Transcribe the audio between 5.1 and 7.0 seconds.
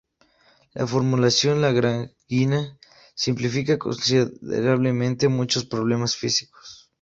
muchos problemas físicos.